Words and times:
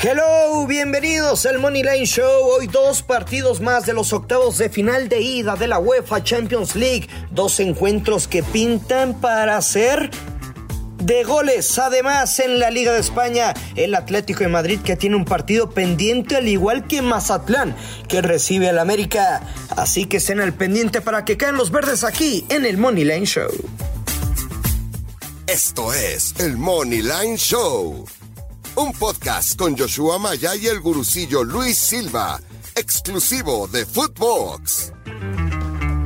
Hello, 0.00 0.64
bienvenidos 0.68 1.44
al 1.44 1.58
Money 1.58 1.82
Line 1.82 2.06
Show. 2.06 2.44
Hoy 2.44 2.68
dos 2.68 3.02
partidos 3.02 3.60
más 3.60 3.84
de 3.84 3.92
los 3.92 4.12
octavos 4.12 4.56
de 4.56 4.70
final 4.70 5.08
de 5.08 5.20
ida 5.20 5.56
de 5.56 5.66
la 5.66 5.80
UEFA 5.80 6.22
Champions 6.22 6.76
League. 6.76 7.08
Dos 7.32 7.58
encuentros 7.58 8.28
que 8.28 8.44
pintan 8.44 9.20
para 9.20 9.60
ser 9.60 10.08
de 11.02 11.24
goles. 11.24 11.80
Además, 11.80 12.38
en 12.38 12.60
la 12.60 12.70
Liga 12.70 12.92
de 12.92 13.00
España, 13.00 13.54
el 13.74 13.96
Atlético 13.96 14.44
de 14.44 14.48
Madrid 14.50 14.78
que 14.84 14.94
tiene 14.94 15.16
un 15.16 15.24
partido 15.24 15.70
pendiente, 15.70 16.36
al 16.36 16.46
igual 16.46 16.86
que 16.86 17.02
Mazatlán, 17.02 17.74
que 18.06 18.22
recibe 18.22 18.68
al 18.68 18.78
América. 18.78 19.42
Así 19.70 20.06
que 20.06 20.18
estén 20.18 20.38
al 20.38 20.54
pendiente 20.54 21.00
para 21.00 21.24
que 21.24 21.36
caen 21.36 21.56
los 21.56 21.72
verdes 21.72 22.04
aquí 22.04 22.46
en 22.50 22.66
el 22.66 22.78
Money 22.78 23.02
Line 23.02 23.26
Show. 23.26 23.50
Esto 25.48 25.92
es 25.92 26.36
el 26.38 26.56
Money 26.56 27.02
Line 27.02 27.36
Show 27.36 28.06
un 28.78 28.92
podcast 28.92 29.58
con 29.58 29.76
Joshua 29.76 30.20
Maya 30.20 30.54
y 30.54 30.68
el 30.68 30.78
gurucillo 30.78 31.42
Luis 31.42 31.76
Silva, 31.76 32.38
exclusivo 32.76 33.66
de 33.66 33.84
Footbox. 33.84 34.92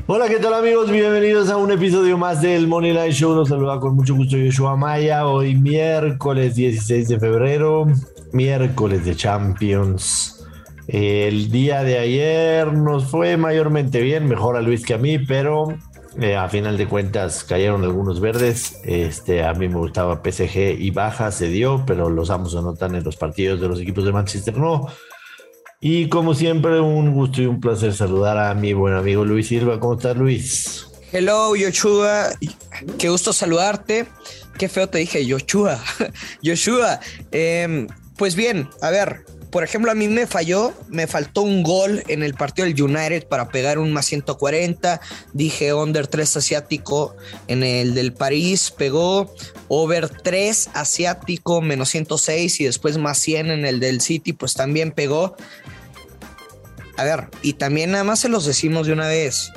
Hola, 0.07 0.27
¿qué 0.27 0.39
tal 0.39 0.55
amigos? 0.55 0.91
Bienvenidos 0.91 1.51
a 1.51 1.59
un 1.59 1.71
episodio 1.71 2.17
más 2.17 2.41
del 2.41 2.67
Money 2.67 2.93
Line 2.93 3.13
Show. 3.13 3.35
Nos 3.35 3.51
saluda 3.51 3.79
con 3.79 3.95
mucho 3.95 4.15
gusto 4.15 4.39
Joshua 4.43 4.75
Maya. 4.75 5.27
Hoy 5.27 5.55
miércoles 5.55 6.55
16 6.55 7.09
de 7.09 7.21
febrero, 7.21 7.85
miércoles 8.33 9.05
de 9.05 9.17
Champions. 9.17 10.43
El 10.87 11.51
día 11.51 11.83
de 11.83 11.99
ayer 11.99 12.73
nos 12.73 13.05
fue 13.05 13.37
mayormente 13.37 14.01
bien, 14.01 14.27
mejor 14.27 14.57
a 14.57 14.63
Luis 14.63 14.83
que 14.83 14.95
a 14.95 14.99
mí, 14.99 15.19
pero 15.19 15.77
eh, 16.21 16.37
a 16.37 16.49
final 16.49 16.77
de 16.77 16.87
cuentas 16.87 17.45
cayeron 17.45 17.83
algunos 17.85 18.21
verdes. 18.21 18.81
Este, 18.85 19.45
a 19.45 19.55
mí 19.55 19.69
me 19.69 19.77
gustaba 19.77 20.23
PSG 20.23 20.79
y 20.79 20.91
baja, 20.91 21.31
se 21.33 21.49
dio, 21.49 21.85
pero 21.87 22.11
los 22.11 22.31
amos 22.31 22.55
anotan 22.55 22.95
en 22.95 23.05
los 23.05 23.17
partidos 23.17 23.61
de 23.61 23.69
los 23.69 23.81
equipos 23.81 24.05
de 24.05 24.13
Manchester 24.13 24.57
no. 24.57 24.89
Y 25.81 26.09
como 26.09 26.35
siempre, 26.35 26.81
un 26.81 27.13
gusto 27.13 27.43
y 27.43 27.47
un 27.47 27.61
placer 27.61 27.93
saludar 27.93 28.39
a 28.39 28.55
mi 28.55 28.73
buen 28.73 28.95
amigo 28.95 29.25
Luis 29.25 29.49
Silva. 29.49 29.81
¿Cómo 29.81 29.95
estás, 29.95 30.17
Luis? 30.17 30.87
Hello, 31.13 31.57
Yoshua. 31.57 32.31
Qué 32.99 33.09
gusto 33.09 33.33
saludarte. 33.33 34.07
Qué 34.59 34.69
feo 34.69 34.89
te 34.89 34.99
dije, 34.99 35.27
Yoshua. 35.27 35.83
Yoshua. 36.43 37.01
Em, 37.33 37.89
pues 38.17 38.37
bien, 38.37 38.69
a 38.81 38.91
ver, 38.91 39.25
por 39.53 39.65
ejemplo, 39.65 39.91
a 39.91 39.95
mí 39.95 40.09
me 40.09 40.27
falló, 40.27 40.73
me 40.89 41.07
faltó 41.07 41.43
un 41.43 41.63
gol 41.63 42.03
en 42.09 42.23
el 42.23 42.33
partido 42.33 42.67
del 42.67 42.83
United 42.83 43.29
para 43.29 43.51
pegar 43.51 43.79
un 43.79 43.93
más 43.93 44.07
140. 44.07 44.99
Dije 45.35 45.75
under 45.75 46.07
3 46.07 46.39
asiático 46.39 47.15
en 47.49 47.63
el 47.63 47.93
del 47.95 48.15
París, 48.15 48.73
pegó 48.75 49.31
over 49.69 50.09
3 50.09 50.71
asiático 50.73 51.61
menos 51.61 51.91
106 51.91 52.61
y 52.61 52.65
después 52.65 52.97
más 52.97 53.19
100 53.19 53.51
en 53.51 53.67
el 53.67 53.79
del 53.79 54.01
City, 54.01 54.33
pues 54.33 54.55
también 54.55 54.91
pegó. 54.91 55.37
A 56.97 57.05
ver, 57.05 57.29
y 57.41 57.55
también 57.55 57.93
nada 57.93 58.05
más 58.05 58.21
se 58.21 58.29
los 58.29 58.45
decimos 58.45 58.87
de 58.87 58.93
una 58.93 59.09
vez. 59.09 59.51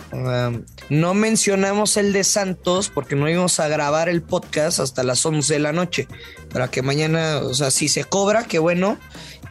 No 0.90 1.14
mencionamos 1.14 1.98
el 1.98 2.14
de 2.14 2.24
Santos 2.24 2.90
porque 2.90 3.16
no 3.16 3.30
íbamos 3.30 3.60
a 3.60 3.68
grabar 3.68 4.08
el 4.08 4.22
podcast 4.22 4.80
hasta 4.80 5.04
las 5.04 5.26
11 5.26 5.54
de 5.54 5.60
la 5.60 5.74
noche. 5.74 6.08
Para 6.52 6.70
que 6.70 6.82
mañana, 6.82 7.40
o 7.40 7.54
sea, 7.54 7.72
si 7.72 7.90
se 7.90 8.06
cobra, 8.06 8.46
qué 8.46 8.60
bueno. 8.60 8.98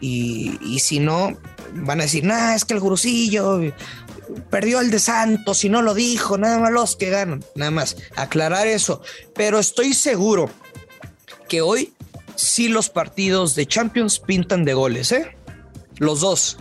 Y, 0.01 0.79
si 0.81 0.99
no, 0.99 1.37
van 1.75 2.01
a 2.01 2.05
decir, 2.05 2.25
nah, 2.25 2.55
es 2.55 2.65
que 2.65 2.75
el 2.75 2.81
gurusillo 2.81 3.61
perdió 4.51 4.81
el 4.81 4.91
de 4.91 4.99
Santos 4.99 5.65
y 5.65 5.69
no 5.69 5.83
lo 5.83 5.95
dijo, 5.95 6.39
nada 6.39 6.59
más 6.59 6.73
los 6.73 6.97
que 6.97 7.11
ganan, 7.11 7.45
nada 7.55 7.71
más, 7.71 7.97
aclarar 8.17 8.67
eso. 8.67 9.03
Pero 9.35 9.59
estoy 9.59 9.95
seguro 9.95 10.51
que 11.49 11.61
hoy 11.61 11.93
sí 12.35 12.69
los 12.69 12.91
partidos 12.91 13.55
de 13.55 13.67
Champions 13.67 14.19
pintan 14.19 14.65
de 14.65 14.75
goles, 14.75 15.13
¿eh? 15.13 15.37
Los 15.99 16.21
dos. 16.21 16.59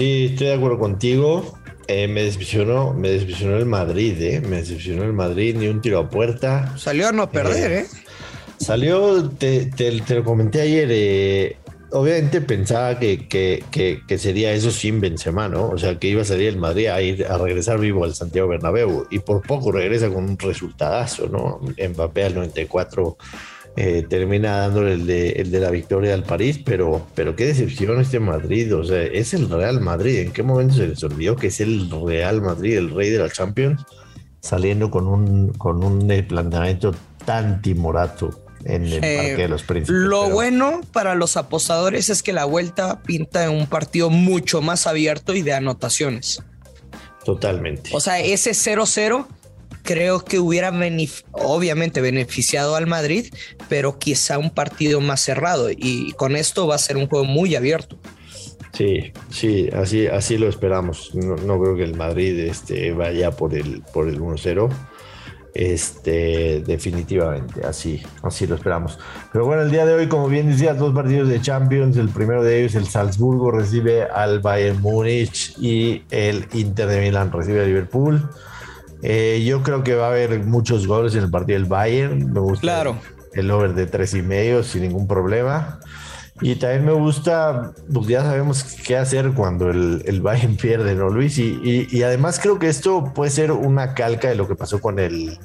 Sí, 0.00 0.28
estoy 0.30 0.46
de 0.46 0.54
acuerdo 0.54 0.78
contigo. 0.78 1.58
Eh, 1.86 2.08
me 2.08 2.22
decepcionó, 2.22 2.94
me 2.94 3.10
decepcionó 3.10 3.58
el 3.58 3.66
Madrid, 3.66 4.18
¿eh? 4.22 4.40
Me 4.40 4.56
decepcionó 4.56 5.02
el 5.02 5.12
Madrid, 5.12 5.54
ni 5.58 5.66
un 5.66 5.82
tiro 5.82 5.98
a 5.98 6.08
puerta. 6.08 6.74
Salió 6.78 7.08
a 7.08 7.12
no 7.12 7.30
perder, 7.30 7.70
¿eh? 7.70 7.78
¿eh? 7.80 7.86
Salió, 8.56 9.28
te, 9.28 9.66
te, 9.66 9.92
lo 9.92 10.24
comenté 10.24 10.62
ayer, 10.62 10.88
eh, 10.90 11.56
obviamente 11.92 12.40
pensaba 12.40 12.98
que, 12.98 13.28
que, 13.28 14.18
sería 14.18 14.54
eso 14.54 14.70
sin 14.70 15.02
Benzema, 15.02 15.50
¿no? 15.50 15.68
O 15.68 15.76
sea, 15.76 15.98
que 15.98 16.08
iba 16.08 16.22
a 16.22 16.24
salir 16.24 16.48
el 16.48 16.56
Madrid 16.56 16.86
a 16.86 17.02
ir 17.02 17.26
a 17.26 17.36
regresar 17.36 17.78
vivo 17.78 18.02
al 18.04 18.14
Santiago 18.14 18.48
Bernabéu 18.48 19.06
y 19.10 19.18
por 19.18 19.42
poco 19.42 19.70
regresa 19.70 20.08
con 20.08 20.24
un 20.24 20.38
resultadazo, 20.38 21.28
¿no? 21.28 21.60
Mbappé 21.76 22.24
al 22.24 22.36
94 22.36 23.18
eh, 23.76 24.04
termina 24.08 24.58
dándole 24.58 24.94
el 24.94 25.06
de, 25.06 25.30
el 25.30 25.50
de, 25.50 25.60
la 25.60 25.70
victoria 25.70 26.14
al 26.14 26.24
París, 26.24 26.60
pero, 26.64 27.06
pero 27.14 27.36
qué 27.36 27.46
decepción 27.46 28.00
este 28.00 28.18
Madrid, 28.18 28.74
o 28.74 28.84
sea, 28.84 29.02
es 29.02 29.32
el 29.32 29.48
Real 29.48 29.80
Madrid, 29.80 30.18
¿en 30.18 30.32
qué 30.32 30.42
momento 30.42 30.74
se 30.74 30.88
les 30.88 31.02
olvidó 31.04 31.36
que 31.36 31.48
es 31.48 31.60
el 31.60 31.88
Real 31.90 32.42
Madrid, 32.42 32.76
el 32.76 32.90
rey 32.90 33.10
de 33.10 33.18
la 33.18 33.30
Champions, 33.30 33.82
saliendo 34.40 34.90
con 34.90 35.06
un, 35.06 35.52
con 35.52 35.84
un 35.84 36.08
planteamiento 36.26 36.94
tan 37.24 37.62
timorato? 37.62 38.30
en 38.64 38.84
el 38.84 39.00
Parque 39.00 39.36
de 39.36 39.48
los 39.48 39.62
Príncipes. 39.62 39.98
Lo 39.98 40.28
bueno 40.28 40.82
para 40.92 41.14
los 41.14 41.38
apostadores 41.38 42.10
es 42.10 42.22
que 42.22 42.34
la 42.34 42.44
vuelta 42.44 43.00
pinta 43.02 43.48
un 43.48 43.66
partido 43.66 44.10
mucho 44.10 44.60
más 44.60 44.86
abierto 44.86 45.34
y 45.34 45.40
de 45.40 45.54
anotaciones. 45.54 46.42
Totalmente. 47.24 47.90
O 47.94 48.00
sea, 48.00 48.20
ese 48.20 48.50
0-0 48.50 49.26
creo 49.90 50.20
que 50.24 50.38
hubiera 50.38 50.72
obviamente 51.32 52.00
beneficiado 52.00 52.76
al 52.76 52.86
Madrid, 52.86 53.26
pero 53.68 53.98
quizá 53.98 54.38
un 54.38 54.50
partido 54.50 55.00
más 55.00 55.20
cerrado 55.20 55.68
y 55.68 56.12
con 56.12 56.36
esto 56.36 56.68
va 56.68 56.76
a 56.76 56.78
ser 56.78 56.96
un 56.96 57.08
juego 57.08 57.24
muy 57.24 57.56
abierto. 57.56 57.98
Sí, 58.72 59.12
sí, 59.30 59.68
así, 59.72 60.06
así 60.06 60.38
lo 60.38 60.48
esperamos. 60.48 61.12
No, 61.16 61.34
no 61.34 61.60
creo 61.60 61.74
que 61.74 61.82
el 61.82 61.96
Madrid 61.96 62.38
este, 62.38 62.92
vaya 62.92 63.32
por 63.32 63.52
el, 63.52 63.82
por 63.92 64.08
el 64.08 64.20
1-0 64.20 64.70
este, 65.54 66.62
definitivamente, 66.64 67.66
así, 67.66 68.00
así 68.22 68.46
lo 68.46 68.54
esperamos. 68.54 68.96
Pero 69.32 69.44
bueno, 69.44 69.62
el 69.62 69.72
día 69.72 69.84
de 69.86 69.94
hoy, 69.94 70.06
como 70.06 70.28
bien 70.28 70.48
decía, 70.48 70.74
dos 70.74 70.94
partidos 70.94 71.28
de 71.28 71.40
Champions. 71.40 71.96
El 71.96 72.10
primero 72.10 72.44
de 72.44 72.60
ellos, 72.60 72.76
el 72.76 72.86
Salzburgo, 72.86 73.50
recibe 73.50 74.04
al 74.04 74.38
Bayern 74.38 74.80
Múnich 74.80 75.56
y 75.58 76.04
el 76.12 76.46
Inter 76.52 76.86
de 76.86 77.00
Milán 77.00 77.32
recibe 77.32 77.62
a 77.62 77.66
Liverpool. 77.66 78.30
Eh, 79.02 79.42
yo 79.46 79.62
creo 79.62 79.82
que 79.82 79.94
va 79.94 80.06
a 80.06 80.10
haber 80.10 80.40
muchos 80.44 80.86
goles 80.86 81.14
en 81.14 81.24
el 81.24 81.30
partido 81.30 81.58
del 81.58 81.68
Bayern. 81.68 82.32
Me 82.32 82.40
gusta 82.40 82.60
claro. 82.60 82.96
el 83.32 83.50
over 83.50 83.74
de 83.74 83.86
tres 83.86 84.14
y 84.14 84.22
medio 84.22 84.62
sin 84.62 84.82
ningún 84.82 85.06
problema. 85.06 85.80
Y 86.42 86.56
también 86.56 86.86
me 86.86 86.92
gusta, 86.92 87.72
pues 87.92 88.06
ya 88.06 88.22
sabemos 88.22 88.64
qué 88.64 88.96
hacer 88.96 89.32
cuando 89.32 89.70
el, 89.70 90.02
el 90.06 90.22
Bayern 90.22 90.56
pierde, 90.60 90.94
¿no, 90.94 91.10
Luis? 91.10 91.38
Y, 91.38 91.86
y, 91.90 92.02
además 92.02 92.40
creo 92.40 92.58
que 92.58 92.68
esto 92.68 93.12
puede 93.14 93.30
ser 93.30 93.52
una 93.52 93.94
calca 93.94 94.28
de 94.28 94.36
lo 94.36 94.48
que 94.48 94.54
pasó 94.54 94.80
con 94.80 94.98
el, 94.98 95.38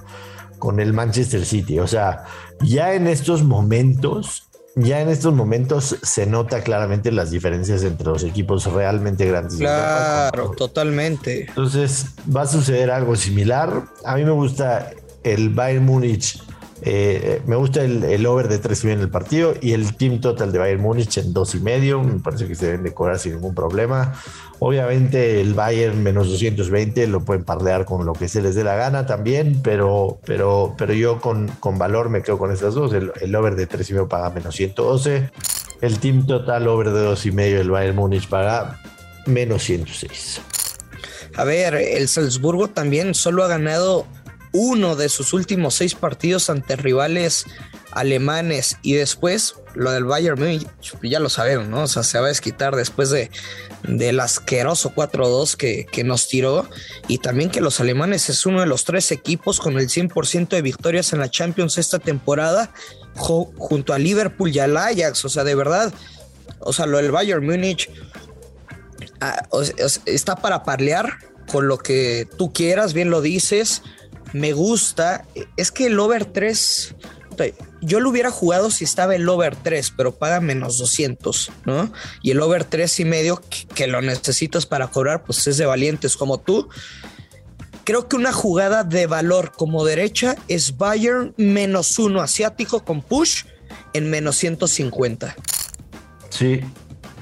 con 0.57 0.79
el 0.79 0.93
Manchester 0.93 1.45
City. 1.45 1.79
O 1.79 1.87
sea, 1.87 2.23
ya 2.61 2.93
en 2.93 3.07
estos 3.07 3.43
momentos, 3.43 4.47
ya 4.75 5.01
en 5.01 5.09
estos 5.09 5.33
momentos 5.33 5.97
se 6.01 6.25
nota 6.25 6.61
claramente 6.61 7.11
las 7.11 7.31
diferencias 7.31 7.83
entre 7.83 8.07
los 8.07 8.23
equipos 8.23 8.65
realmente 8.71 9.25
grandes. 9.25 9.57
Claro, 9.57 10.51
totalmente. 10.51 11.45
Entonces 11.47 12.07
va 12.35 12.41
a 12.41 12.47
suceder 12.47 12.91
algo 12.91 13.15
similar. 13.15 13.85
A 14.03 14.15
mí 14.15 14.25
me 14.25 14.31
gusta 14.31 14.91
el 15.23 15.49
Bayern 15.49 15.85
Múnich 15.85 16.41
eh, 16.81 17.41
me 17.45 17.55
gusta 17.55 17.83
el, 17.83 18.25
over 18.25 18.49
de 18.49 18.59
3 18.59 18.83
y 18.83 18.87
medio 18.87 18.97
en 18.97 19.03
el 19.03 19.09
partido 19.09 19.53
y 19.61 19.71
el 19.71 19.95
team 19.95 20.19
total 20.19 20.51
de 20.51 20.59
Bayern 20.59 20.81
Múnich 20.81 21.17
en 21.17 21.33
2 21.33 21.55
y 21.55 21.59
medio. 21.59 22.03
Me 22.03 22.19
parece 22.19 22.47
que 22.47 22.55
se 22.55 22.65
deben 22.67 22.83
decorar 22.83 23.17
sin 23.17 23.33
ningún 23.33 23.55
problema. 23.55 24.13
Obviamente 24.59 25.41
el 25.41 25.53
Bayern 25.53 26.01
menos 26.03 26.27
220 26.29 27.07
lo 27.07 27.23
pueden 27.23 27.43
parlear 27.43 27.85
con 27.85 28.05
lo 28.05 28.13
que 28.13 28.27
se 28.27 28.41
les 28.41 28.55
dé 28.55 28.63
la 28.63 28.75
gana 28.75 29.05
también, 29.05 29.61
pero, 29.61 30.19
pero, 30.25 30.75
pero 30.77 30.93
yo 30.93 31.19
con, 31.21 31.47
con 31.59 31.77
valor 31.77 32.09
me 32.09 32.21
quedo 32.21 32.37
con 32.37 32.51
esas 32.51 32.73
dos. 32.73 32.93
El, 32.93 33.35
over 33.35 33.55
de 33.55 33.67
3 33.67 33.89
y 33.89 33.93
medio 33.93 34.07
paga 34.09 34.29
menos 34.29 34.55
112. 34.55 35.29
El 35.81 35.99
team 35.99 36.25
total 36.25 36.67
over 36.67 36.91
de 36.91 37.01
2 37.01 37.25
y 37.25 37.31
medio 37.31 37.61
el 37.61 37.69
Bayern 37.69 37.95
Múnich 37.95 38.27
paga 38.27 38.81
menos 39.25 39.63
106. 39.63 40.41
A 41.37 41.43
ver, 41.43 41.75
el 41.75 42.07
Salzburgo 42.07 42.69
también 42.69 43.13
solo 43.13 43.43
ha 43.43 43.47
ganado 43.47 44.05
uno 44.57 44.95
de 44.95 45.09
sus 45.09 45.33
últimos 45.33 45.75
seis 45.75 45.95
partidos 45.95 46.49
ante 46.49 46.77
rivales 46.77 47.45
alemanes 47.91 48.77
y 48.81 48.93
después 48.93 49.55
lo 49.73 49.91
del 49.91 50.05
Bayern 50.05 50.39
Munich, 50.39 50.67
ya 51.03 51.19
lo 51.19 51.29
sabemos, 51.29 51.67
¿no? 51.67 51.83
O 51.83 51.87
sea, 51.87 52.03
se 52.03 52.17
va 52.19 52.25
a 52.25 52.29
desquitar 52.29 52.75
después 52.75 53.09
de 53.09 53.29
del 53.83 54.19
asqueroso 54.19 54.93
4-2 54.95 55.57
que, 55.57 55.85
que, 55.91 56.03
nos 56.03 56.27
tiró. 56.27 56.67
Y 57.07 57.19
también 57.19 57.51
que 57.51 57.61
los 57.61 57.79
alemanes 57.79 58.29
es 58.29 58.45
uno 58.45 58.61
de 58.61 58.65
los 58.65 58.83
tres 58.83 59.11
equipos 59.11 59.59
con 59.59 59.77
el 59.77 59.89
100% 59.89 60.47
de 60.47 60.61
victorias 60.61 61.13
en 61.13 61.19
la 61.19 61.29
Champions 61.29 61.77
esta 61.77 61.99
temporada 61.99 62.71
junto 63.15 63.93
a 63.93 63.99
Liverpool 63.99 64.51
y 64.51 64.59
al 64.59 64.75
Ajax, 64.77 65.23
o 65.25 65.29
sea, 65.29 65.43
de 65.43 65.55
verdad, 65.55 65.93
o 66.59 66.73
sea, 66.73 66.85
lo 66.85 66.97
del 66.97 67.11
Bayern 67.11 67.45
Múnich 67.45 67.89
ah, 69.21 69.47
está 70.05 70.35
para 70.35 70.63
parlear 70.63 71.17
con 71.51 71.67
lo 71.67 71.77
que 71.77 72.27
tú 72.37 72.51
quieras, 72.51 72.93
bien 72.93 73.09
lo 73.09 73.21
dices, 73.21 73.83
me 74.33 74.53
gusta, 74.53 75.25
es 75.57 75.71
que 75.71 75.87
el 75.87 75.99
over 75.99 76.25
3, 76.25 76.95
yo 77.81 77.99
lo 77.99 78.09
hubiera 78.09 78.31
jugado 78.31 78.71
si 78.71 78.83
estaba 78.83 79.15
el 79.15 79.27
over 79.27 79.55
3, 79.55 79.93
pero 79.95 80.15
paga 80.15 80.41
menos 80.41 80.77
200, 80.77 81.51
¿no? 81.65 81.91
Y 82.21 82.31
el 82.31 82.41
over 82.41 82.63
3 82.63 82.99
y 83.01 83.05
medio 83.05 83.41
que, 83.73 83.87
lo 83.87 84.01
necesitas 84.01 84.65
para 84.65 84.87
cobrar, 84.87 85.23
pues 85.23 85.45
es 85.47 85.57
de 85.57 85.65
valientes 85.65 86.17
como 86.17 86.39
tú. 86.39 86.69
Creo 87.83 88.07
que 88.07 88.15
una 88.15 88.33
jugada 88.33 88.83
de 88.83 89.05
valor 89.05 89.51
como 89.55 89.85
derecha 89.85 90.35
es 90.47 90.77
Bayern 90.77 91.33
menos 91.37 91.99
uno 91.99 92.21
asiático 92.21 92.83
con 92.83 93.01
push 93.01 93.43
en 93.93 94.09
menos 94.09 94.37
150. 94.37 95.35
Sí, 96.29 96.61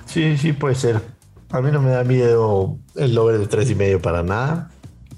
sí, 0.06 0.38
sí 0.38 0.54
puede 0.54 0.76
ser. 0.76 1.02
A 1.50 1.62
mí 1.62 1.70
no 1.70 1.82
me 1.82 1.92
da 1.92 2.04
miedo 2.04 2.80
el 2.96 3.18
over 3.18 3.38
de 3.38 3.48
tres 3.48 3.70
y 3.70 3.76
medio 3.76 4.02
para 4.02 4.24
nada. 4.24 4.72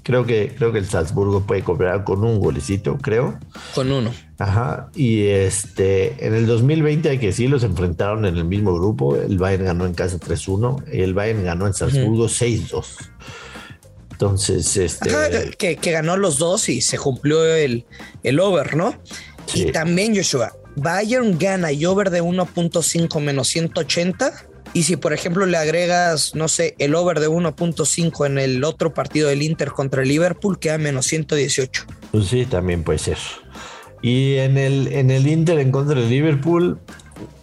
Creo 0.06 0.24
que, 0.24 0.54
creo 0.56 0.70
que 0.70 0.78
el 0.78 0.86
Salzburgo 0.86 1.44
puede 1.48 1.64
cooperar 1.64 2.04
con 2.04 2.22
un 2.22 2.38
golecito, 2.38 2.96
creo. 2.96 3.40
Con 3.74 3.90
uno. 3.90 4.14
Ajá. 4.38 4.88
Y 4.94 5.26
este, 5.26 6.24
en 6.24 6.32
el 6.32 6.46
2020 6.46 7.08
hay 7.08 7.18
que 7.18 7.32
sí 7.32 7.48
los 7.48 7.64
enfrentaron 7.64 8.24
en 8.24 8.36
el 8.36 8.44
mismo 8.44 8.72
grupo. 8.72 9.16
El 9.16 9.36
Bayern 9.36 9.64
ganó 9.64 9.84
en 9.84 9.94
casa 9.94 10.18
3-1 10.20 10.84
y 10.92 11.00
el 11.00 11.12
Bayern 11.12 11.42
ganó 11.42 11.66
en 11.66 11.74
Salzburgo 11.74 12.26
6-2. 12.26 12.84
Entonces, 14.12 14.76
este. 14.76 15.10
que, 15.58 15.74
que, 15.74 15.90
ganó 15.90 16.16
los 16.16 16.38
dos 16.38 16.68
y 16.68 16.82
se 16.82 16.98
cumplió 16.98 17.44
el, 17.44 17.84
el 18.22 18.38
over, 18.38 18.76
¿no? 18.76 18.94
Y 19.54 19.72
también, 19.72 20.14
Joshua, 20.14 20.52
Bayern 20.76 21.36
gana 21.36 21.72
y 21.72 21.84
over 21.84 22.10
de 22.10 22.22
1.5 22.22 23.20
menos 23.20 23.48
180 23.48 24.45
y 24.72 24.82
si, 24.82 24.96
por 24.96 25.12
ejemplo, 25.12 25.46
le 25.46 25.56
agregas, 25.56 26.34
no 26.34 26.48
sé, 26.48 26.74
el 26.78 26.94
over 26.94 27.20
de 27.20 27.28
1.5 27.28 28.26
en 28.26 28.38
el 28.38 28.64
otro 28.64 28.92
partido 28.92 29.28
del 29.28 29.42
Inter 29.42 29.70
contra 29.70 30.02
el 30.02 30.08
Liverpool, 30.08 30.58
queda 30.58 30.78
menos 30.78 31.06
118. 31.06 31.84
Pues 32.12 32.26
sí, 32.26 32.44
también 32.46 32.82
puede 32.82 32.98
ser. 32.98 33.18
Y 34.02 34.34
en 34.36 34.58
el, 34.58 34.88
en 34.88 35.10
el 35.10 35.26
Inter 35.26 35.58
en 35.58 35.70
contra 35.72 35.98
del 35.98 36.10
Liverpool, 36.10 36.78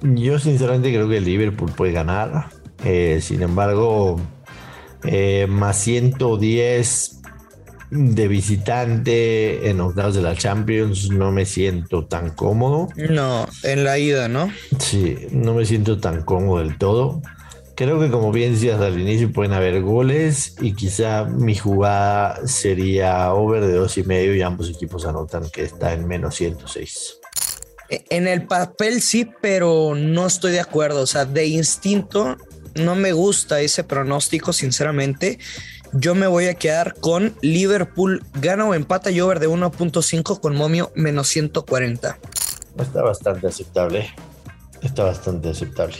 yo 0.02 0.40
sinceramente 0.40 0.90
creo 0.90 1.10
que 1.10 1.18
el 1.18 1.26
Liverpool 1.26 1.72
puede 1.72 1.92
ganar. 1.92 2.50
Eh, 2.84 3.20
sin 3.22 3.42
embargo, 3.42 4.20
eh, 5.04 5.48
más 5.50 5.78
110 5.78 7.23
de 7.94 8.28
visitante 8.28 9.70
en 9.70 9.80
octavos 9.80 10.16
de 10.16 10.24
la 10.24 10.36
Champions 10.36 11.12
no 11.12 11.32
me 11.32 11.46
siento 11.46 12.06
tan 12.06 12.32
cómodo. 12.32 12.90
No, 12.96 13.48
en 13.62 13.84
la 13.84 14.00
ida, 14.00 14.28
¿no? 14.28 14.52
Sí, 14.80 15.28
no 15.32 15.54
me 15.54 15.66
siento 15.66 16.00
tan 16.00 16.24
cómodo 16.24 16.60
del 16.60 16.78
todo. 16.78 17.22
Creo 17.76 18.00
que 18.00 18.10
como 18.10 18.32
bien 18.32 18.54
decías 18.54 18.82
al 18.82 19.00
inicio 19.00 19.32
pueden 19.32 19.54
haber 19.54 19.82
goles 19.82 20.56
y 20.60 20.74
quizá 20.74 21.26
mi 21.26 21.56
jugada 21.56 22.48
sería 22.48 23.32
over 23.34 23.66
de 23.66 23.74
dos 23.74 23.98
y 23.98 24.04
medio 24.04 24.36
y 24.36 24.42
ambos 24.42 24.70
equipos 24.70 25.06
anotan 25.06 25.50
que 25.50 25.64
está 25.64 25.94
en 25.94 26.08
menos 26.08 26.36
106. 26.36 27.20
E, 27.90 28.06
en 28.10 28.28
el 28.28 28.46
papel 28.46 29.02
sí, 29.02 29.30
pero 29.42 29.94
no 29.96 30.26
estoy 30.26 30.52
de 30.52 30.60
acuerdo. 30.60 31.02
O 31.02 31.08
sea, 31.08 31.26
de 31.26 31.46
instinto 31.46 32.38
no 32.76 32.96
me 32.96 33.12
gusta 33.12 33.62
ese 33.62 33.84
pronóstico, 33.84 34.52
sinceramente 34.52 35.40
yo 35.94 36.16
me 36.16 36.28
voy 36.28 36.48
a 36.48 36.56
quedar 36.56 36.96
con 37.00 37.36
Liverpool 37.42 38.24
gana 38.34 38.66
o 38.66 38.74
empata 38.74 39.12
y 39.12 39.22
over 39.22 39.40
de 39.40 39.48
1.5 39.48 40.40
con 40.40 40.56
momio 40.56 40.92
menos 40.96 41.28
140. 41.30 42.18
Está 42.80 43.02
bastante 43.04 43.48
aceptable. 43.48 44.14
Está 44.82 45.04
bastante 45.04 45.50
aceptable. 45.50 45.98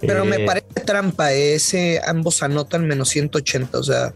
Pero 0.00 0.24
me 0.24 0.42
eh, 0.42 0.46
parece 0.46 0.80
trampa 0.84 1.32
ese, 1.32 2.00
ambos 2.06 2.42
anotan 2.42 2.86
menos 2.86 3.08
180, 3.08 3.78
o 3.78 3.82
sea, 3.82 4.14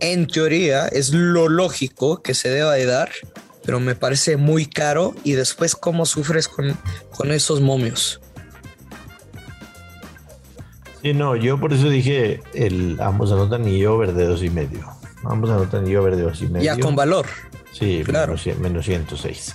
en 0.00 0.26
teoría 0.26 0.88
es 0.88 1.10
lo 1.10 1.48
lógico 1.48 2.22
que 2.22 2.34
se 2.34 2.48
deba 2.48 2.74
de 2.74 2.86
dar, 2.86 3.10
pero 3.64 3.80
me 3.80 3.94
parece 3.94 4.36
muy 4.36 4.66
caro 4.66 5.14
y 5.24 5.32
después 5.32 5.74
cómo 5.74 6.06
sufres 6.06 6.48
con, 6.48 6.78
con 7.10 7.32
esos 7.32 7.60
momios. 7.60 8.20
Sí, 11.02 11.12
no, 11.14 11.36
yo 11.36 11.58
por 11.58 11.72
eso 11.72 11.88
dije 11.88 12.40
el 12.54 12.98
ambos 13.00 13.30
anotan 13.32 13.66
y 13.68 13.84
over 13.86 14.12
de 14.14 14.26
dos 14.26 14.42
y 14.42 14.50
medio. 14.50 14.86
Ambos 15.24 15.50
anotan 15.50 15.86
y 15.86 15.94
over 15.96 16.16
de 16.16 16.22
dos 16.22 16.42
y 16.42 16.48
medio. 16.48 16.64
Ya 16.64 16.78
con 16.78 16.96
valor. 16.96 17.26
Sí, 17.72 18.02
claro. 18.04 18.34
menos, 18.60 18.86
106. 18.86 19.54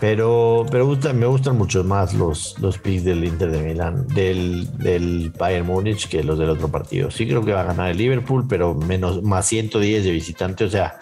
Pero, 0.00 0.64
pero 0.70 0.86
me 1.12 1.26
gustan 1.26 1.58
mucho 1.58 1.82
más 1.82 2.14
los, 2.14 2.56
los 2.60 2.78
picks 2.78 3.04
del 3.04 3.24
Inter 3.24 3.50
de 3.50 3.62
Milán, 3.62 4.06
del, 4.06 4.68
del 4.78 5.32
Bayern 5.36 5.66
Múnich 5.66 6.08
que 6.08 6.22
los 6.22 6.38
del 6.38 6.50
otro 6.50 6.68
partido. 6.68 7.10
Sí 7.10 7.26
creo 7.26 7.44
que 7.44 7.52
va 7.52 7.62
a 7.62 7.64
ganar 7.64 7.90
el 7.90 7.98
Liverpool, 7.98 8.46
pero 8.48 8.74
menos 8.74 9.22
más 9.22 9.46
110 9.46 10.04
de 10.04 10.10
visitante. 10.12 10.64
O 10.64 10.70
sea, 10.70 10.98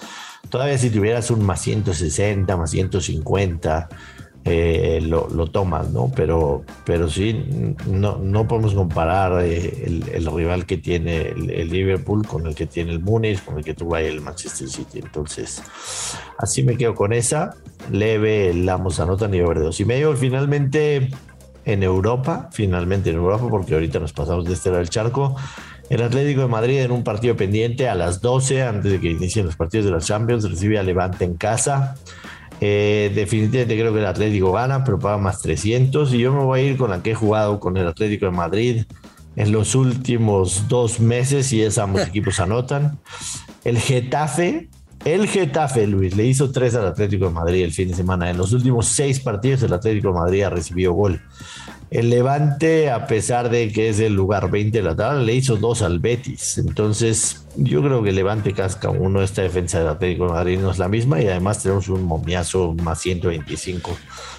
todavía 0.48 0.78
si 0.78 0.90
tuvieras 0.90 1.30
un 1.30 1.44
más 1.44 1.60
160, 1.60 2.56
más 2.56 2.70
150 2.70 3.88
eh, 4.48 5.00
lo, 5.02 5.28
lo, 5.28 5.48
toman, 5.48 5.92
¿no? 5.92 6.12
Pero, 6.14 6.62
pero 6.84 7.10
sí, 7.10 7.74
no, 7.88 8.18
no 8.18 8.46
podemos 8.46 8.74
comparar 8.74 9.44
eh, 9.44 10.02
el, 10.12 10.26
rival 10.26 10.66
que 10.66 10.76
tiene 10.76 11.30
el, 11.30 11.68
Liverpool 11.68 12.24
con 12.24 12.46
el 12.46 12.54
que 12.54 12.66
tiene 12.66 12.92
el 12.92 13.00
Múnich, 13.00 13.44
con 13.44 13.58
el 13.58 13.64
que 13.64 13.74
tuvo 13.74 13.96
ahí 13.96 14.06
el 14.06 14.20
Manchester 14.20 14.68
City. 14.68 15.00
Entonces, 15.00 15.60
así 16.38 16.62
me 16.62 16.76
quedo 16.76 16.94
con 16.94 17.12
esa. 17.12 17.56
Leve, 17.90 18.50
el 18.50 18.68
Amos 18.68 19.00
anota 19.00 19.26
nivel 19.26 19.54
de 19.54 19.64
dos 19.64 19.80
y 19.80 19.84
medio. 19.84 20.16
Finalmente, 20.16 21.10
en 21.64 21.82
Europa, 21.82 22.48
finalmente 22.52 23.10
en 23.10 23.16
Europa, 23.16 23.48
porque 23.50 23.74
ahorita 23.74 23.98
nos 23.98 24.12
pasamos 24.12 24.44
de 24.44 24.52
este 24.52 24.68
lado 24.68 24.78
del 24.78 24.90
charco. 24.90 25.34
El 25.90 26.02
Atlético 26.02 26.42
de 26.42 26.48
Madrid 26.48 26.78
en 26.78 26.92
un 26.92 27.02
partido 27.02 27.36
pendiente 27.36 27.88
a 27.88 27.96
las 27.96 28.20
12, 28.20 28.62
antes 28.62 28.92
de 28.92 29.00
que 29.00 29.10
inicien 29.10 29.46
los 29.46 29.56
partidos 29.56 29.86
de 29.86 29.92
la 29.92 30.00
Champions, 30.00 30.48
recibe 30.48 30.78
a 30.78 30.84
Levante 30.84 31.24
en 31.24 31.34
casa. 31.34 31.96
Eh, 32.60 33.12
definitivamente 33.14 33.78
creo 33.78 33.92
que 33.92 34.00
el 34.00 34.06
Atlético 34.06 34.52
gana, 34.52 34.84
pero 34.84 34.98
paga 34.98 35.18
más 35.18 35.42
300. 35.42 36.12
Y 36.14 36.18
yo 36.18 36.32
me 36.32 36.42
voy 36.42 36.60
a 36.60 36.62
ir 36.62 36.76
con 36.76 36.90
la 36.90 37.02
que 37.02 37.12
he 37.12 37.14
jugado 37.14 37.60
con 37.60 37.76
el 37.76 37.86
Atlético 37.86 38.26
de 38.26 38.32
Madrid 38.32 38.84
en 39.36 39.52
los 39.52 39.74
últimos 39.74 40.66
dos 40.68 40.98
meses 40.98 41.52
y 41.52 41.62
es 41.62 41.78
ambos 41.78 42.02
equipos 42.08 42.40
anotan. 42.40 42.98
El 43.64 43.78
Getafe, 43.78 44.68
el 45.04 45.28
Getafe, 45.28 45.86
Luis, 45.86 46.16
le 46.16 46.24
hizo 46.24 46.50
tres 46.50 46.74
al 46.74 46.86
Atlético 46.86 47.26
de 47.26 47.32
Madrid 47.32 47.62
el 47.62 47.72
fin 47.72 47.88
de 47.88 47.94
semana. 47.94 48.30
En 48.30 48.38
los 48.38 48.52
últimos 48.52 48.86
seis 48.86 49.20
partidos 49.20 49.62
el 49.62 49.72
Atlético 49.72 50.08
de 50.08 50.14
Madrid 50.14 50.42
ha 50.42 50.50
recibido 50.50 50.92
gol. 50.92 51.20
El 51.90 52.10
Levante, 52.10 52.90
a 52.90 53.06
pesar 53.06 53.48
de 53.48 53.72
que 53.72 53.88
es 53.88 54.00
el 54.00 54.14
lugar 54.14 54.50
20 54.50 54.76
de 54.76 54.82
la 54.82 54.96
tabla, 54.96 55.22
le 55.22 55.34
hizo 55.34 55.56
dos 55.56 55.82
al 55.82 56.00
Betis. 56.00 56.58
Entonces, 56.58 57.44
yo 57.56 57.80
creo 57.80 58.02
que 58.02 58.12
Levante 58.12 58.52
casca 58.52 58.90
uno. 58.90 59.22
Esta 59.22 59.42
defensa 59.42 59.78
del 59.78 59.88
Atlético 59.88 60.26
de 60.26 60.32
Madrid 60.32 60.58
no 60.58 60.72
es 60.72 60.78
la 60.78 60.88
misma 60.88 61.22
y 61.22 61.28
además 61.28 61.62
tenemos 61.62 61.88
un 61.88 62.02
momiazo 62.02 62.74
más 62.82 63.00
125. 63.00 63.96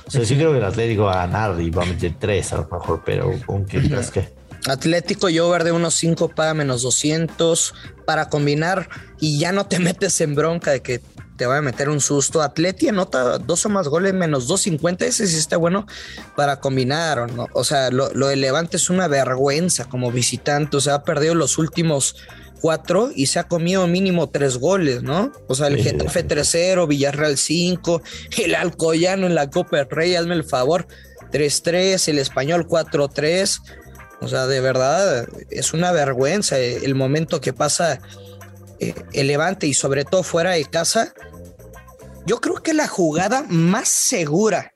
O 0.08 0.12
sea, 0.12 0.26
sí 0.26 0.36
creo 0.36 0.52
que 0.52 0.58
el 0.58 0.66
Atlético 0.66 1.04
va 1.04 1.24
a 1.24 1.28
ganar 1.28 1.60
y 1.62 1.70
va 1.70 1.84
a 1.84 1.86
meter 1.86 2.16
tres 2.20 2.52
a 2.52 2.58
lo 2.58 2.68
mejor, 2.70 3.02
pero 3.06 3.32
¿con 3.46 3.66
qué 3.66 3.90
casque? 3.90 4.30
Atlético 4.68 5.30
y 5.30 5.40
over 5.40 5.64
de 5.64 5.72
unos 5.72 5.94
5 5.96 6.30
para 6.30 6.54
menos 6.54 6.82
200 6.82 7.74
para 8.06 8.28
combinar 8.28 8.90
y 9.20 9.40
ya 9.40 9.52
no 9.52 9.66
te 9.66 9.80
metes 9.80 10.20
en 10.22 10.36
bronca 10.36 10.72
de 10.72 10.82
que 10.82 11.02
te 11.38 11.46
va 11.46 11.58
a 11.58 11.62
meter 11.62 11.90
un 11.90 12.02
susto. 12.02 12.42
Atleti 12.42 12.90
anota 12.90 13.38
dos 13.38 13.66
o 13.66 13.70
más 13.70 13.88
goles 13.88 14.14
menos 14.14 14.50
2.50. 14.50 15.04
Ese 15.04 15.28
sí 15.28 15.38
está 15.38 15.56
bueno 15.58 15.86
para 16.36 16.60
combinar. 16.60 17.32
¿no? 17.32 17.48
O 17.54 17.64
sea, 17.64 17.92
lo, 17.92 18.10
de 18.10 18.36
Levante 18.36 18.78
es 18.78 18.90
una 18.90 19.08
vergüenza 19.08 19.86
como 19.86 20.12
visitante. 20.12 20.78
O 20.78 20.82
sea, 20.82 20.96
ha 20.96 21.04
perdido 21.04 21.36
los 21.36 21.58
últimos 21.58 22.16
cuatro 22.60 23.12
y 23.16 23.28
se 23.28 23.40
ha 23.40 23.44
comido 23.44 23.86
mínimo 23.88 24.30
tres 24.30 24.58
goles, 24.58 25.04
¿no? 25.04 25.32
O 25.48 25.54
sea, 25.54 25.68
el 25.68 25.78
Getafe 25.78 26.28
3-0, 26.28 26.88
Villarreal 26.88 27.38
5, 27.38 28.02
el 28.40 28.56
Alcoyano 28.56 29.28
en 29.28 29.36
la 29.36 29.52
Copa 29.52 29.78
del 29.78 29.90
Rey, 29.90 30.16
hazme 30.16 30.34
el 30.34 30.44
favor, 30.44 30.88
3-3, 31.32 32.08
el 32.08 32.18
Español 32.18 32.68
4-3. 32.68 33.62
O 34.22 34.28
sea, 34.28 34.48
de 34.48 34.60
verdad 34.60 35.28
es 35.52 35.74
una 35.74 35.92
vergüenza 35.92 36.58
el 36.58 36.96
momento 36.96 37.40
que 37.40 37.54
pasa 37.54 38.00
eh, 38.80 38.94
el 39.14 39.28
Levante 39.28 39.68
y 39.68 39.74
sobre 39.74 40.06
todo 40.06 40.24
fuera 40.24 40.52
de 40.52 40.66
casa. 40.66 41.14
Yo 42.26 42.42
creo 42.42 42.56
que 42.56 42.74
la 42.74 42.88
jugada 42.88 43.46
más 43.48 43.88
segura, 43.88 44.74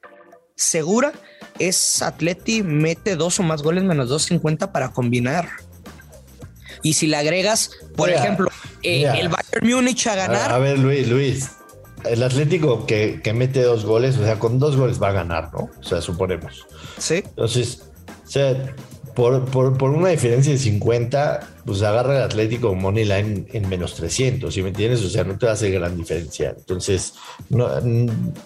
segura, 0.56 1.12
es 1.60 2.02
Atleti 2.02 2.64
mete 2.64 3.16
dos 3.16 3.40
o 3.40 3.44
más 3.44 3.62
goles 3.62 3.84
menos 3.84 4.10
2.50 4.10 4.72
para 4.72 4.92
combinar. 4.92 5.50
Y 6.84 6.94
si 6.94 7.08
le 7.08 7.18
agregas, 7.18 7.72
por 7.96 8.10
ejemplo, 8.10 8.50
eh, 8.82 9.04
el 9.04 9.30
Bayern 9.30 9.70
Múnich 9.70 10.08
a 10.08 10.16
ganar. 10.16 10.52
A, 10.52 10.58
ver, 10.58 10.80
Luis, 10.80 11.08
Luis. 11.08 11.52
El 12.06 12.24
Atlético 12.24 12.88
que, 12.88 13.20
que, 13.24 13.34
mete 13.34 13.62
dos 13.62 13.86
goles, 13.86 14.18
o 14.18 14.24
sea, 14.24 14.40
con 14.40 14.58
dos 14.58 14.76
goles 14.76 15.02
va 15.02 15.10
a 15.10 15.12
ganar, 15.12 15.54
¿no? 15.54 15.70
O 15.80 15.84
sea, 15.84 16.02
suponemos. 16.02 16.66
Sí. 16.98 17.18
Entonces, 17.18 17.84
o 18.26 18.30
sea, 18.30 18.76
por, 19.16 19.46
por, 19.46 19.78
por, 19.78 19.90
una 19.92 20.10
diferencia 20.10 20.52
de 20.52 20.58
50, 20.58 21.40
pues 21.66 21.82
agarra 21.82 22.18
el 22.18 22.24
Atlético 22.24 22.74
Money 22.76 23.06
Line 23.06 23.46
en 23.52 23.70
menos 23.70 23.96
300, 23.96 24.54
¿sí 24.54 24.62
me 24.62 24.70
entiendes? 24.70 25.04
O 25.04 25.10
sea, 25.10 25.24
no 25.24 25.38
te 25.38 25.46
va 25.46 25.52
a 25.52 25.56
hacer 25.56 25.72
gran 25.72 25.96
diferencia. 25.98 26.56
Entonces, 26.58 27.14
no, 27.50 27.68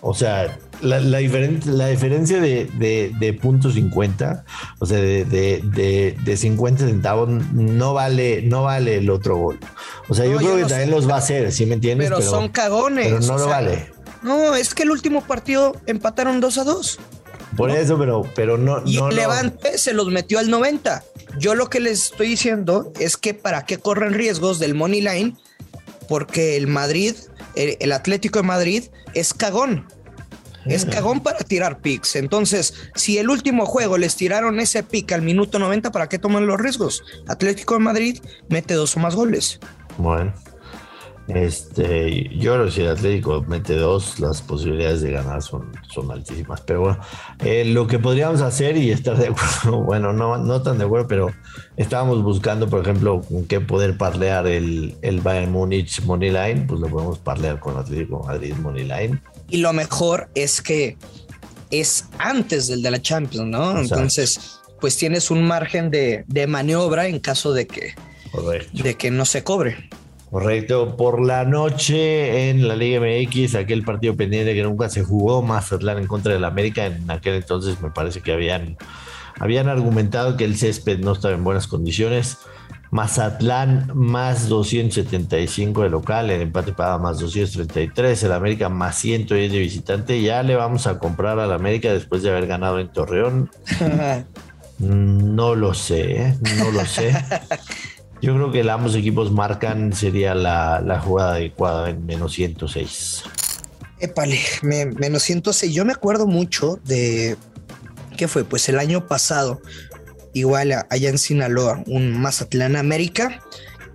o 0.02 0.14
sea, 0.14 0.58
la, 0.82 1.00
la, 1.00 1.20
la 1.20 1.88
diferencia 1.88 2.40
de, 2.40 2.66
de, 2.78 3.12
de, 3.20 3.34
punto 3.34 3.72
50, 3.72 4.46
o 4.80 4.86
sea, 4.86 4.98
de, 4.98 5.26
de, 5.26 6.16
de, 6.24 6.38
50 6.38 6.86
centavos, 6.88 7.30
no 7.30 7.94
vale, 7.94 8.42
no 8.42 8.64
vale 8.64 8.98
el 8.98 9.10
otro 9.10 9.38
gol. 9.38 9.60
O 10.10 10.14
sea, 10.14 10.26
yo 10.26 10.38
creo 10.38 10.58
que 10.58 10.66
también 10.66 10.92
los 10.92 11.10
va 11.10 11.16
a 11.16 11.20
hacer, 11.20 11.52
¿sí 11.52 11.66
me 11.66 11.76
entiendes? 11.76 12.10
Pero, 12.10 12.22
son 12.22 12.50
cagones. 12.50 13.08
Pero 13.08 13.20
no 13.22 13.38
lo 13.38 13.48
vale. 13.48 13.92
No, 14.22 14.56
es 14.56 14.74
que 14.74 14.84
el 14.84 14.92
último 14.92 15.22
partido 15.22 15.76
empataron 15.86 16.40
2 16.40 16.58
a 16.58 16.64
2. 16.64 17.00
Por 17.56 17.72
eso, 17.72 17.98
pero, 17.98 18.24
pero 18.36 18.58
no. 18.58 18.82
Y 18.86 18.98
no, 18.98 19.10
el 19.10 19.16
Levante 19.16 19.78
se 19.78 19.94
los 19.94 20.08
metió 20.08 20.40
al 20.40 20.50
90. 20.50 21.04
Yo 21.38 21.56
lo 21.56 21.70
que 21.70 21.80
les 21.80 22.06
estoy 22.06 22.28
diciendo 22.30 22.92
es 23.00 23.18
que 23.18 23.34
para 23.34 23.66
qué 23.66 23.78
corren 23.78 24.14
riesgos 24.14 24.60
del 24.60 24.74
Money 24.76 25.02
Line, 25.02 25.36
porque 26.08 26.58
el 26.58 26.68
Madrid, 26.68 27.16
el, 27.56 27.78
el 27.80 27.92
Atlético 27.92 28.40
de 28.40 28.44
Madrid, 28.48 28.84
es 29.14 29.34
cagón. 29.34 29.88
Es 30.66 30.86
Ah. 30.86 30.90
cagón 30.92 31.22
para 31.22 31.40
tirar 31.40 31.80
picks. 31.80 32.16
Entonces, 32.16 32.74
si 32.96 33.18
el 33.20 33.30
último 33.30 33.66
juego 33.68 33.98
les 33.98 34.16
tiraron 34.16 34.60
ese 34.60 34.82
pick 34.84 35.12
al 35.12 35.22
minuto 35.22 35.60
90, 35.60 35.92
¿para 35.92 36.10
qué 36.10 36.18
toman 36.20 36.48
los 36.48 36.60
riesgos? 36.60 37.04
Atlético 37.28 37.76
de 37.76 37.82
Madrid 37.82 38.20
mete 38.50 38.74
dos 38.74 38.96
o 38.98 39.00
más 39.00 39.16
goles. 39.16 39.60
Bueno. 39.98 40.34
Este, 41.28 42.30
yo 42.38 42.54
creo 42.54 42.66
que 42.66 42.72
si 42.72 42.82
el 42.82 42.90
Atlético 42.90 43.44
mete 43.48 43.76
dos, 43.76 44.20
las 44.20 44.44
posibilidades 44.44 45.02
de 45.02 45.12
ganar 45.12 45.42
son, 45.42 45.72
son 45.90 46.12
altísimas. 46.12 46.62
Pero 46.62 46.82
bueno, 46.82 47.00
eh, 47.44 47.66
lo 47.66 47.88
que 47.88 47.98
podríamos 47.98 48.42
hacer 48.42 48.78
y 48.78 48.92
estar 48.92 49.18
de 49.18 49.30
acuerdo, 49.30 49.82
bueno, 49.84 50.14
no, 50.14 50.38
no 50.38 50.62
tan 50.62 50.78
de 50.78 50.86
acuerdo, 50.86 51.08
pero 51.08 51.34
estábamos 51.78 52.22
buscando, 52.22 52.70
por 52.70 52.82
ejemplo, 52.82 53.22
con 53.22 53.46
qué 53.46 53.60
poder 53.60 53.98
parlear 53.98 54.46
el, 54.46 54.96
el 55.02 55.22
Bayern 55.22 55.52
Múnich 55.52 56.02
Money 56.04 56.30
Line, 56.30 56.66
pues 56.68 56.80
lo 56.80 56.90
podemos 56.90 57.18
parlear 57.18 57.60
con 57.60 57.78
Atlético 57.78 58.24
Madrid 58.24 58.54
Money 58.62 58.84
Line. 58.84 59.22
Y 59.50 59.58
lo 59.58 59.74
mejor 59.74 60.30
es 60.36 60.62
que 60.62 60.98
es 61.72 62.06
antes 62.20 62.68
del 62.68 62.84
de 62.84 62.92
la 62.92 63.02
Champions, 63.02 63.48
¿no? 63.48 63.72
Exacto. 63.72 63.96
Entonces, 63.96 64.60
pues 64.80 64.96
tienes 64.98 65.32
un 65.32 65.44
margen 65.44 65.90
de, 65.90 66.24
de 66.28 66.46
maniobra 66.46 67.08
en 67.08 67.20
caso 67.20 67.54
de 67.54 67.66
que, 67.66 67.96
Correcto. 68.32 68.84
de 68.84 68.96
que 68.96 69.10
no 69.10 69.26
se 69.26 69.44
cobre. 69.44 69.90
Correcto. 70.30 70.98
Por 70.98 71.22
la 71.26 71.46
noche 71.46 72.50
en 72.50 72.68
la 72.68 72.76
Liga 72.76 73.00
MX, 73.00 73.56
aquel 73.56 73.84
partido 73.84 74.16
pendiente 74.16 74.54
que 74.54 74.64
nunca 74.64 74.90
se 74.90 75.04
jugó, 75.04 75.42
Mazatlán 75.42 76.00
en 76.00 76.08
contra 76.08 76.34
del 76.34 76.44
América. 76.44 76.86
En 76.88 77.10
aquel 77.10 77.36
entonces 77.36 77.82
me 77.82 77.92
parece 77.92 78.22
que 78.22 78.34
habían, 78.34 78.78
habían 79.40 79.70
argumentado 79.70 80.36
que 80.36 80.46
el 80.46 80.58
césped 80.58 81.00
no 81.00 81.14
estaba 81.14 81.34
en 81.34 81.44
buenas 81.44 81.68
condiciones. 81.68 82.38
Mazatlán 82.92 83.92
más 83.94 84.48
275 84.48 85.84
de 85.84 85.90
local, 85.90 86.30
el 86.30 86.42
empate 86.42 86.72
paga 86.72 86.98
más 86.98 87.20
233, 87.20 88.24
el 88.24 88.32
América 88.32 88.70
más 88.70 88.98
110 88.98 89.52
de 89.52 89.60
visitante. 89.60 90.22
Ya 90.22 90.44
le 90.44 90.56
vamos 90.56 90.88
a 90.88 90.98
comprar 90.98 91.40
al 91.40 91.52
América 91.52 91.92
después 91.92 92.24
de 92.24 92.30
haber 92.30 92.48
ganado 92.48 92.80
en 92.80 92.88
Torreón. 92.90 93.50
No 94.78 95.56
lo 95.56 95.74
sé, 95.74 96.22
¿eh? 96.22 96.38
no 96.58 96.70
lo 96.70 96.86
sé. 96.86 97.16
Yo 98.22 98.34
creo 98.34 98.52
que 98.52 98.70
ambos 98.70 98.96
equipos 98.96 99.32
marcan 99.32 99.94
sería 99.94 100.34
la, 100.34 100.82
la 100.82 101.00
jugada 101.00 101.34
adecuada 101.36 101.90
en 101.90 102.06
menos 102.06 102.34
106. 102.34 103.24
Épale, 104.00 104.40
me, 104.62 104.86
menos 104.86 105.24
106. 105.24 105.74
Yo 105.74 105.86
me 105.86 105.94
acuerdo 105.94 106.26
mucho 106.28 106.80
de. 106.86 107.38
¿Qué 108.18 108.28
fue? 108.28 108.44
Pues 108.46 108.68
el 108.70 108.80
año 108.80 109.08
pasado, 109.08 109.62
igual 110.34 110.74
allá 110.90 111.10
en 111.10 111.18
Sinaloa, 111.18 111.84
un 111.88 112.20
Mazatlán 112.20 112.76
América 112.78 113.42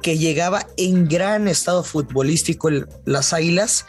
que 0.02 0.16
llegaba 0.18 0.66
en 0.76 1.08
gran 1.08 1.48
estado 1.48 1.82
futbolístico 1.84 2.68
el- 2.68 2.86
las 3.04 3.32
Águilas 3.32 3.86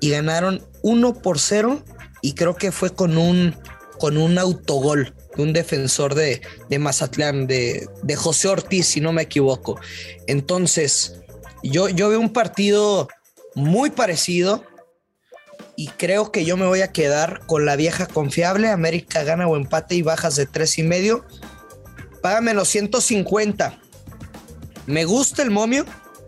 y 0.00 0.10
ganaron 0.10 0.62
1 0.82 1.14
por 1.14 1.38
0 1.38 1.82
y 2.22 2.34
creo 2.34 2.54
que 2.56 2.72
fue 2.72 2.90
con 2.90 3.16
un 3.18 3.54
con 3.98 4.16
un 4.18 4.38
autogol 4.38 5.14
de 5.36 5.42
un 5.42 5.52
defensor 5.52 6.14
de, 6.14 6.40
de 6.68 6.78
Mazatlán, 6.78 7.46
de, 7.46 7.88
de 8.02 8.16
José 8.16 8.48
Ortiz, 8.48 8.86
si 8.86 9.00
no 9.00 9.12
me 9.12 9.22
equivoco. 9.22 9.78
Entonces, 10.26 11.20
yo, 11.62 11.88
yo 11.88 12.08
veo 12.08 12.20
un 12.20 12.32
partido 12.32 13.08
muy 13.54 13.90
parecido 13.90 14.64
y 15.76 15.88
creo 15.88 16.32
que 16.32 16.44
yo 16.44 16.56
me 16.56 16.66
voy 16.66 16.80
a 16.80 16.92
quedar 16.92 17.40
con 17.46 17.66
la 17.66 17.76
vieja 17.76 18.06
confiable. 18.06 18.70
América 18.70 19.24
gana 19.24 19.46
o 19.46 19.56
empate 19.56 19.94
y 19.94 20.02
bajas 20.02 20.36
de 20.36 20.46
tres 20.46 20.78
y 20.78 20.82
medio. 20.82 21.24
Págame 22.22 22.54
los 22.54 22.68
150. 22.68 23.78
Me 24.86 25.04
gusta 25.04 25.42
el 25.42 25.50
momio, 25.50 25.84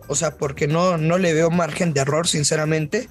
o 0.06 0.14
sea, 0.14 0.36
porque 0.36 0.66
no, 0.66 0.98
no 0.98 1.16
le 1.16 1.32
veo 1.32 1.50
margen 1.50 1.94
de 1.94 2.00
error, 2.00 2.28
sinceramente. 2.28 3.08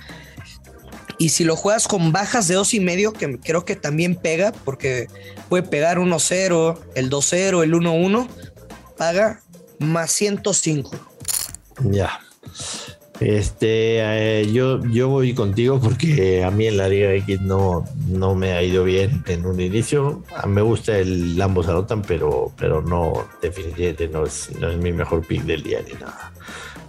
Y 1.20 1.30
si 1.30 1.44
lo 1.44 1.56
juegas 1.56 1.88
con 1.88 2.12
bajas 2.12 2.48
de 2.48 2.56
dos 2.56 2.74
y 2.74 2.80
medio, 2.80 3.12
que 3.14 3.40
creo 3.40 3.66
que 3.66 3.76
también 3.76 4.16
pega, 4.16 4.52
porque 4.66 5.08
puede 5.50 5.64
pegar 5.64 5.98
1-0, 5.98 6.80
el 6.96 7.10
2-0, 7.10 7.64
el 7.64 7.74
1-1, 7.74 8.28
paga 8.98 9.42
más 9.80 10.12
105. 10.12 10.92
Ya. 11.90 12.20
Este, 13.20 14.42
eh, 14.42 14.52
yo, 14.54 14.80
yo 14.86 15.10
voy 15.10 15.34
contigo 15.34 15.80
porque 15.80 16.44
a 16.44 16.52
mí 16.52 16.68
en 16.68 16.78
la 16.78 16.88
Liga 16.88 17.12
X 17.14 17.42
no, 17.42 17.84
no 18.08 18.36
me 18.36 18.52
ha 18.54 18.62
ido 18.62 18.84
bien 18.84 19.24
en 19.28 19.46
un 19.48 19.60
inicio. 19.60 20.24
A- 20.36 20.46
Me 20.46 20.62
gusta 20.62 21.00
el 21.00 21.42
ambos 21.42 21.68
anotan, 21.68 22.04
pero, 22.04 22.52
pero 22.58 22.84
no, 22.84 23.28
definitivamente 23.42 24.08
no 24.08 24.24
es, 24.26 24.52
no 24.60 24.70
es 24.70 24.78
mi 24.78 24.94
mejor 24.94 25.26
pick 25.26 25.44
del 25.46 25.64
día 25.64 25.80
ni 25.88 25.94
nada. 25.94 26.32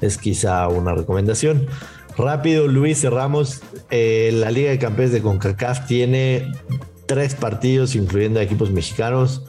Es 0.02 0.18
quizá 0.18 0.68
una 0.68 0.94
recomendación. 0.94 1.66
Rápido, 2.18 2.66
Luis, 2.66 3.00
cerramos. 3.00 3.62
Eh, 3.90 4.30
la 4.34 4.50
Liga 4.50 4.70
de 4.70 4.78
Campeones 4.78 5.12
de 5.12 5.22
CONCACAF 5.22 5.86
tiene 5.86 6.50
tres 7.06 7.36
partidos, 7.36 7.94
incluyendo 7.94 8.40
a 8.40 8.42
equipos 8.42 8.72
mexicanos. 8.72 9.44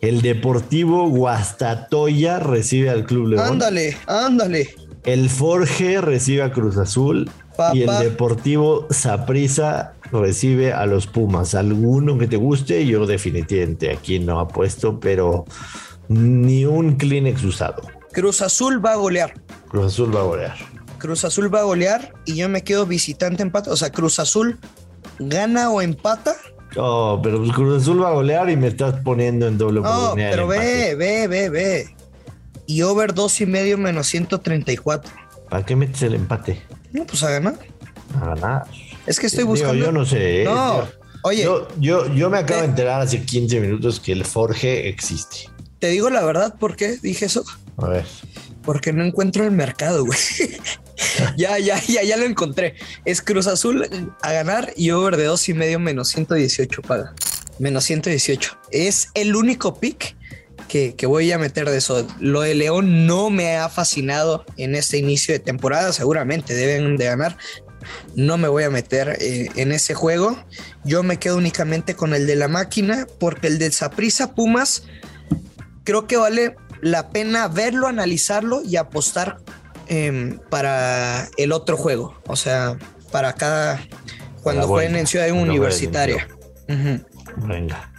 El 0.00 0.22
Deportivo 0.22 1.08
Guastatoya 1.10 2.38
recibe 2.38 2.88
al 2.88 3.04
Club 3.04 3.28
León. 3.28 3.46
Ándale, 3.46 3.96
ándale. 4.06 4.74
El 5.04 5.28
Forge 5.28 6.00
recibe 6.00 6.42
a 6.42 6.52
Cruz 6.52 6.76
Azul 6.78 7.30
Papá. 7.56 7.76
y 7.76 7.82
el 7.82 7.98
Deportivo 7.98 8.86
Saprissa 8.90 9.92
recibe 10.10 10.72
a 10.72 10.86
los 10.86 11.06
Pumas. 11.06 11.54
Alguno 11.54 12.16
que 12.16 12.26
te 12.26 12.36
guste, 12.36 12.86
yo 12.86 13.06
definitivamente 13.06 13.92
aquí 13.92 14.18
no 14.18 14.40
apuesto, 14.40 14.98
pero 14.98 15.44
ni 16.08 16.64
un 16.64 16.96
Kleenex 16.96 17.44
usado. 17.44 17.82
Cruz 18.12 18.40
Azul 18.40 18.84
va 18.84 18.92
a 18.92 18.96
golear. 18.96 19.34
Cruz 19.68 19.86
Azul 19.86 20.14
va 20.14 20.20
a 20.20 20.24
golear. 20.24 20.77
Cruz 20.98 21.24
Azul 21.24 21.52
va 21.54 21.60
a 21.60 21.64
golear 21.64 22.12
y 22.24 22.36
yo 22.36 22.48
me 22.48 22.62
quedo 22.62 22.86
visitante 22.86 23.42
empate. 23.42 23.70
O 23.70 23.76
sea, 23.76 23.90
Cruz 23.90 24.18
Azul 24.18 24.58
gana 25.18 25.70
o 25.70 25.80
empata. 25.82 26.34
Oh, 26.76 27.18
pero 27.22 27.38
pues 27.38 27.52
Cruz 27.52 27.82
Azul 27.82 28.02
va 28.02 28.08
a 28.08 28.12
golear 28.12 28.50
y 28.50 28.56
me 28.56 28.66
estás 28.68 29.00
poniendo 29.02 29.46
en 29.48 29.56
doble 29.58 29.80
No, 29.80 30.12
pero 30.14 30.46
ve, 30.46 30.94
ve, 30.94 31.26
ve, 31.28 31.48
ve. 31.48 31.94
Y 32.66 32.82
over 32.82 33.14
dos 33.14 33.40
y 33.40 33.46
medio 33.46 33.78
menos 33.78 34.06
134. 34.08 35.10
¿Para 35.48 35.64
qué 35.64 35.74
metes 35.74 36.02
el 36.02 36.14
empate? 36.14 36.62
No, 36.92 37.06
pues 37.06 37.22
a 37.22 37.30
ganar. 37.30 37.58
A 38.20 38.26
ganar. 38.34 38.66
Es 39.06 39.18
que 39.18 39.26
estoy 39.26 39.44
Digo, 39.44 39.52
buscando. 39.52 39.74
yo 39.86 39.90
no 39.92 40.04
sé. 40.04 40.42
¿eh? 40.42 40.44
No, 40.44 40.82
Yo- 40.82 40.88
oye, 41.22 41.42
Yo, 41.44 41.68
yo, 41.78 42.14
yo 42.14 42.28
me 42.28 42.38
acabo 42.38 42.60
de 42.60 42.66
enterar 42.66 43.00
hace 43.00 43.22
15 43.24 43.60
minutos 43.60 44.00
que 44.00 44.12
el 44.12 44.24
Forge 44.26 44.88
existe. 44.88 45.48
te 45.78 45.88
digo 45.88 46.10
la 46.10 46.22
verdad, 46.24 46.56
¿por 46.58 46.76
qué 46.76 46.98
dije 46.98 47.24
eso? 47.24 47.44
A 47.78 47.88
ver. 47.88 48.04
Porque 48.62 48.92
no 48.92 49.02
encuentro 49.02 49.44
el 49.44 49.52
mercado, 49.52 50.04
güey. 50.04 50.18
ya, 51.36 51.58
ya, 51.58 51.80
ya, 51.80 52.02
ya 52.02 52.16
lo 52.16 52.24
encontré. 52.24 52.74
Es 53.04 53.22
Cruz 53.22 53.46
Azul 53.46 53.88
a 54.22 54.32
ganar 54.32 54.72
y 54.76 54.90
over 54.90 55.16
de 55.16 55.24
dos 55.24 55.48
y 55.48 55.54
medio 55.54 55.78
menos 55.78 56.08
118 56.08 56.82
paga. 56.82 57.14
Menos 57.58 57.84
118. 57.84 58.58
Es 58.70 59.08
el 59.14 59.34
único 59.34 59.78
pick 59.78 60.16
que, 60.68 60.94
voy 61.06 61.32
a 61.32 61.38
meter 61.38 61.68
de 61.68 61.78
eso. 61.78 62.06
Lo 62.20 62.42
de 62.42 62.54
León 62.54 63.06
no 63.06 63.30
me 63.30 63.56
ha 63.56 63.68
fascinado 63.68 64.44
en 64.56 64.74
este 64.74 64.98
inicio 64.98 65.32
de 65.34 65.40
temporada. 65.40 65.92
Seguramente 65.92 66.54
deben 66.54 66.96
de 66.96 67.06
ganar. 67.06 67.36
No 68.14 68.36
me 68.38 68.48
voy 68.48 68.64
a 68.64 68.70
meter 68.70 69.16
eh, 69.20 69.48
en 69.56 69.72
ese 69.72 69.94
juego. 69.94 70.38
Yo 70.84 71.02
me 71.02 71.18
quedo 71.18 71.36
únicamente 71.36 71.94
con 71.94 72.14
el 72.14 72.26
de 72.26 72.36
la 72.36 72.48
máquina 72.48 73.06
porque 73.18 73.46
el 73.46 73.58
de 73.58 73.72
Saprisa 73.72 74.34
Pumas 74.34 74.84
creo 75.84 76.06
que 76.06 76.16
vale 76.16 76.54
la 76.82 77.10
pena 77.10 77.48
verlo, 77.48 77.86
analizarlo 77.86 78.62
y 78.62 78.76
apostar 78.76 79.38
em, 79.88 80.38
para 80.50 81.28
el 81.36 81.52
otro 81.52 81.76
juego. 81.76 82.14
O 82.26 82.36
sea, 82.36 82.76
para 83.10 83.34
cada 83.34 83.80
cuando 84.42 84.66
jueguen 84.66 84.96
en 84.96 85.06
Ciudad 85.06 85.30
Universitaria. 85.30 86.28
Venga. 87.36 87.92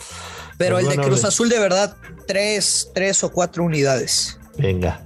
Pero 0.58 0.76
Pues 0.76 0.88
el 0.88 0.98
de 0.98 1.04
Cruz 1.04 1.24
Azul, 1.24 1.50
de 1.50 1.60
verdad, 1.60 1.96
tres, 2.28 2.92
tres 2.94 3.24
o 3.24 3.32
cuatro 3.32 3.64
unidades. 3.64 4.40
Venga. 4.58 5.04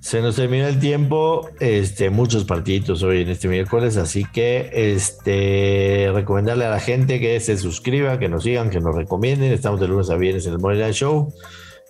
Se 0.00 0.22
nos 0.22 0.36
terminó 0.36 0.66
el 0.66 0.78
tiempo, 0.78 1.50
este, 1.60 2.08
muchos 2.08 2.44
partiditos 2.44 3.02
hoy 3.02 3.22
en 3.22 3.28
este 3.28 3.46
miércoles, 3.46 3.96
así 3.96 4.24
que 4.24 4.70
este, 4.72 6.10
recomendarle 6.14 6.64
a 6.64 6.70
la 6.70 6.80
gente 6.80 7.20
que 7.20 7.38
se 7.40 7.58
suscriba, 7.58 8.18
que 8.18 8.28
nos 8.28 8.44
sigan, 8.44 8.70
que 8.70 8.80
nos 8.80 8.94
recomienden. 8.94 9.52
Estamos 9.52 9.80
de 9.80 9.88
lunes 9.88 10.08
a 10.08 10.16
viernes 10.16 10.46
en 10.46 10.54
el 10.54 10.58
Morning 10.60 10.92
Show 10.92 11.32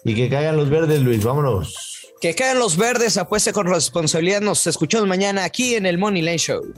y 0.04 0.14
que 0.14 0.28
caigan 0.28 0.56
los 0.56 0.68
verdes, 0.68 1.00
Luis. 1.00 1.22
Vámonos. 1.22 1.97
Que 2.20 2.34
caigan 2.34 2.58
los 2.58 2.76
verdes, 2.76 3.16
apueste 3.16 3.52
con 3.52 3.66
responsabilidad. 3.66 4.40
Nos 4.40 4.66
escuchamos 4.66 5.06
mañana 5.06 5.44
aquí 5.44 5.76
en 5.76 5.86
el 5.86 5.98
Money 5.98 6.22
Lane 6.22 6.38
Show. 6.38 6.74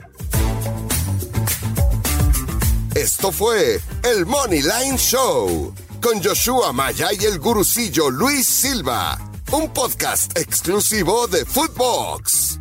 Esto 2.93 3.31
fue 3.31 3.79
el 4.03 4.25
Money 4.27 4.61
Line 4.61 4.97
Show 4.97 5.73
con 5.99 6.21
Joshua 6.21 6.71
Maya 6.73 7.09
y 7.19 7.25
el 7.25 7.39
gurucillo 7.39 8.11
Luis 8.11 8.45
Silva, 8.45 9.17
un 9.51 9.73
podcast 9.73 10.37
exclusivo 10.37 11.27
de 11.27 11.43
Footbox. 11.45 12.60